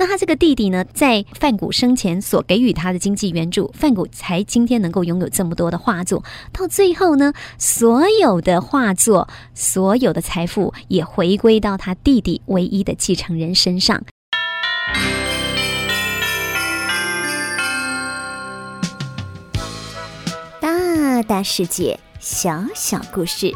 [0.00, 6.24] 那他这个弟弟呢，在范谷生前所给予他的经济援助，范谷才今天能够拥有这么多的画作。
[6.54, 14.02] 到最后呢，所有的画作、所有的财富也回归到他弟弟唯一的继承人身上。
[20.62, 23.52] 大大世界，小小故事，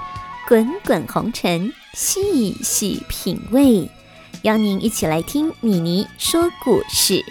[0.47, 3.89] 滚滚红尘，细细品味。
[4.45, 7.25] 邀您一起来听妮妮说故事。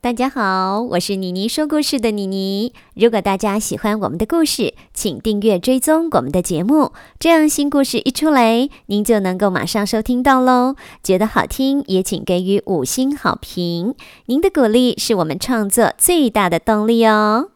[0.00, 2.72] 大家好，我是妮妮说故事的妮妮。
[2.94, 10.74] 如果大家喜欢我们的故事，请订阅追踪我们的节目，这样新故事一出来，您就能够马上收听到喽。
[11.02, 17.50] 觉得好听，也请给予五星好评，您的鼓励是我们创作最大的动力哦。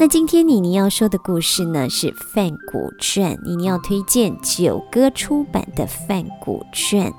[0.00, 7.12] 那今天妮妮要说的故事呢，是《范古传》，妮妮要推荐九歌出版的《范古传》。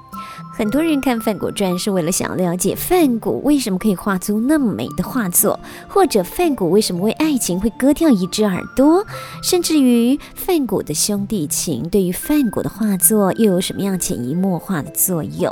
[0.62, 9.04] 很多人看《范古传》是为了想要了解范古为什么可以画出那么美的画作，或者范古为什么为爱情会割掉一只耳朵，
[9.42, 15.52] 甚至于范古的兄弟情对于范古的画作又有什么样潜移默化的作用？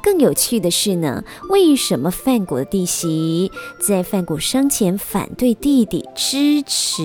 [0.00, 7.02] 更有趣的是呢，为什么范古的弟媳在范古生前反对弟弟支持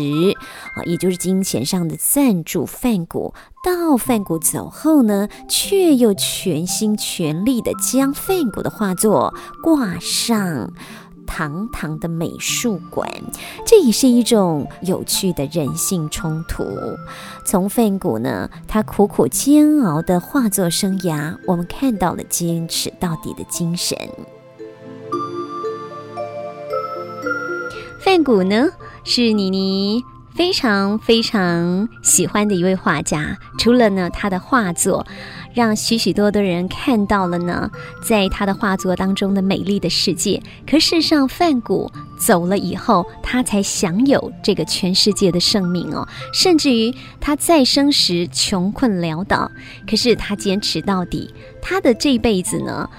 [0.75, 3.33] 啊，也就是金钱上的赞助范古？
[3.61, 10.71] 到范谷走后呢，却又全心全力的将范谷的画作挂上
[11.27, 13.09] 堂堂的美术馆，
[13.65, 16.63] 这也是一种有趣的人性冲突。
[17.45, 23.97] 从范谷呢，他苦苦煎熬的画作生涯，我们看到了坚持到底的精神。
[27.99, 28.69] 范谷呢，
[29.03, 30.01] 是妮妮。
[30.39, 35.05] 非常非常喜欢的一位画家，除了呢，他的画作
[35.53, 37.69] 让许许多多人看到了呢，
[38.01, 40.41] 在他的画作当中的美丽的世界。
[40.65, 46.07] 可事实上，梵谷走了以后，他才享有这个全世界的盛名哦。
[46.33, 49.51] 甚至于他再生时穷困潦倒，
[49.85, 51.29] 可是他坚持到底。
[51.61, 52.89] 他的这辈子呢？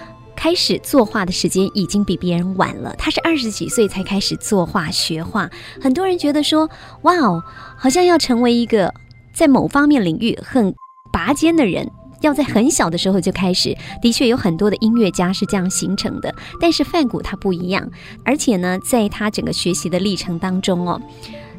[0.41, 5.51] 开始作画的时间已经比别人晚了，他是二十几岁才开始作画学画。
[5.83, 6.71] 很多人觉得说，
[7.03, 7.43] 哇哦，
[7.77, 8.95] 好像要成为一个
[9.35, 10.75] 在某方面领域很
[11.13, 11.91] 拔尖的人，
[12.23, 13.77] 要在很小的时候就开始。
[14.01, 17.91] 的确有很多的音乐家是这样形成的，但是范谷他不一样，
[18.25, 20.99] 而且呢，在他整个学习的历程当中哦，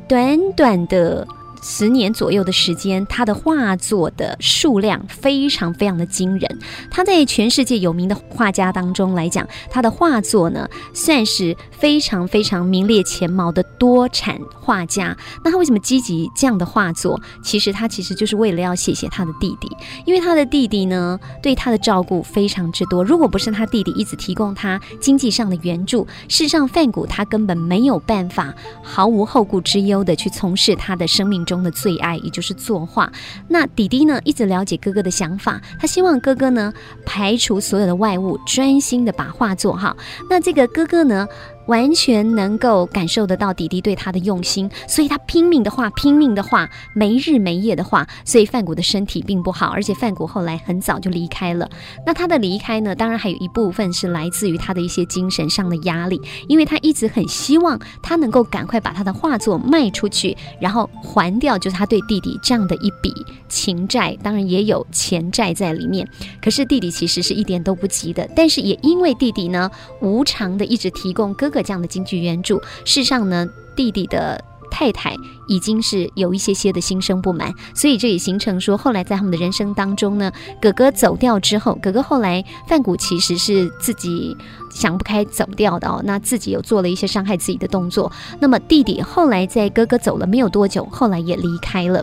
[0.09, 1.27] 短短的。
[1.61, 6.59] 十年左右的时间，他的画作的数量非常非常的惊人。
[6.89, 15.15] 他在全世界有名的画家当中来讲，他的画作呢算是非常非常名列前茅的多产画家。
[15.43, 17.21] 那他为什么积极这样的画作？
[17.43, 19.69] 其实他其实就是为了要谢谢他的弟弟，
[20.05, 23.03] 因为他的弟弟呢对他的照顾非常之多。
[23.03, 28.51] 如果不是他弟弟一直提供他经济上的援助，事实上范谷他根本没有办法
[28.81, 31.45] 毫无后顾之忧的去从事他的生命。
[31.51, 33.11] 中的最爱，也就是作画。
[33.49, 36.71] 那弟弟呢，一直了解哥哥的想法，他希望哥哥呢
[37.05, 39.97] 排除所有的外物，专心的把画做好。
[40.29, 41.27] 那这个哥哥呢？
[41.67, 48.07] 完全能够感受得到弟弟对他的用心，所以他拼命的画，拼命的画，没日没夜的画。
[48.25, 51.69] 所以范谷的身体并不好，而且范谷后来很早就离开了。
[52.05, 63.13] 那他的离开呢，当然还有一部分是来自于他的一些精神上的压力，因为他一直很希望他能够赶快把他的画作卖出去，然后还掉就是他对弟弟这样的一笔
[63.47, 66.07] 情债，当然也有钱债在里面。
[66.41, 69.69] 可是弟弟其实是一点都不急的，但是也因为弟弟呢
[70.01, 71.61] 无偿的一直提供哥。
[71.61, 73.45] 个这样的京剧援助，事实上呢，
[73.75, 74.41] 弟弟的
[74.71, 75.13] 太太
[75.49, 80.31] 已经是有一些些的心生不满，所以这也形成说，后来在他们的人生当中呢，
[80.61, 84.33] 哥哥走掉之后，哥哥后来范谷其实是自己
[84.69, 92.01] 想不开走掉的哦，那自己有做了一些伤害自己的动作，那么弟弟后来在哥哥走了没有多久，后来也离开了。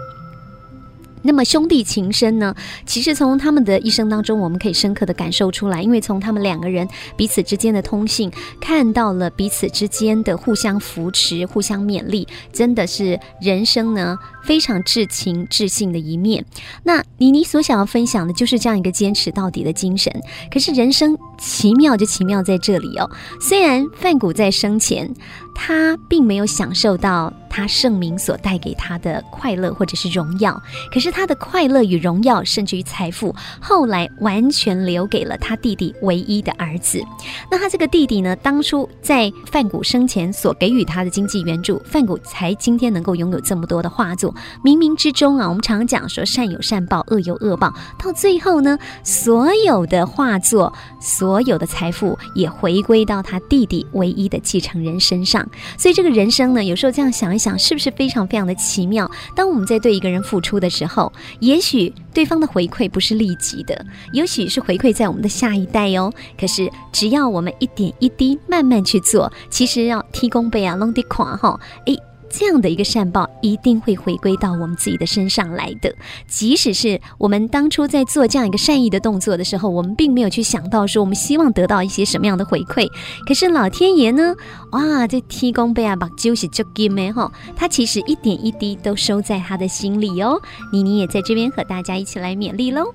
[1.22, 2.54] 那么兄弟情深呢？
[2.86, 8.30] 其实从他们的一生当中，我们可以深刻的感受出来，因为从他们两个人彼此之间的通信，
[8.60, 16.44] 看到了彼此之间的互相扶持、互相勉励，真的是人生呢非常至情至性的一面。
[16.84, 20.12] 那妮妮所想要分享的就是这样一个坚持到底的精神。
[20.50, 23.10] 可是人生奇妙就奇妙在这里哦，
[23.40, 25.12] 虽然范谷在生前。
[25.60, 30.62] 他并没有享受到他盛名所带给他的快乐或者是荣耀，
[30.92, 37.02] 可是他的快乐与荣耀，甚至于财富，后来完全留给了他弟弟唯一的儿子。
[37.50, 44.32] 那他这个弟弟呢，当初在范谷生前所给予他的经济援助，范谷才今天能够拥有这么多的画作。
[44.62, 55.47] 冥冥之中啊，我们常讲说善有善报，恶有恶报，到最后呢，所有的画作，所有的财富也回归到他弟弟唯一的继承人身上。
[55.76, 59.10] 所以这个人生呢，有时候这样想一想，是不是非常非常的奇妙？
[59.34, 66.12] 当我们在对一个人付出的时候，也许对方的回馈不是立即的，也许是回馈在我们的下一代哟。
[66.38, 72.07] 可是只要我们一点一滴慢慢去做，其实要提供背啊，弄得垮哈，诶。
[72.30, 75.94] 这样的一个善报一定会回归到我们自己的身上来的。
[76.26, 82.86] 即使是我们当初在做这样一个善意的动作的时候，我们并没有去想到说我们希望得到一些什么样的回馈。
[83.26, 84.34] 可是老天爷呢？
[84.72, 90.40] 哇，这提供贝啊把就是就给没哈，他其实一点一滴都收在他的心里哦。
[90.72, 92.92] 妮妮也在这边和大家一起来勉励喽。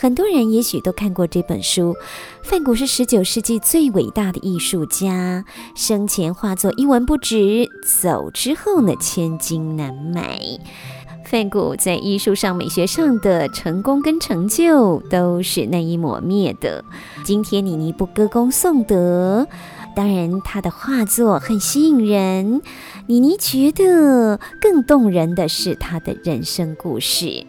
[0.00, 1.96] 很多人也许都看过这本书。
[2.44, 10.38] 范谷是十九世纪最伟大的艺术家，生前画作一文不值，走之后呢，千金难买。
[11.24, 16.84] 范谷在艺术上、美学上的成功跟成就都是难以磨灭的。
[17.24, 19.48] 今天妮妮不歌功颂德，
[19.96, 22.62] 当然他的画作很吸引人。
[23.08, 27.44] 妮妮觉得更动人的是他的人生故事。